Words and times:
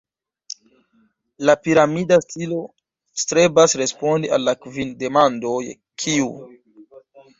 La 1.49 1.55
piramida 1.65 2.17
stilo 2.23 2.61
strebas 3.25 3.77
respondi 3.85 4.33
al 4.39 4.49
la 4.49 4.57
kvin 4.65 4.97
demandoj: 5.05 5.59
Kiu? 6.05 6.31